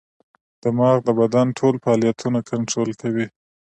[0.63, 3.27] دماغ د بدن ټول فعالیتونه کنټرول کوي.